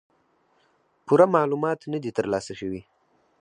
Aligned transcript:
پوره 1.05 1.25
معلومات 1.35 1.79
نۀ 1.91 1.97
دي 2.03 2.11
تر 2.17 2.25
لاسه 2.33 2.53
شوي 2.59 2.81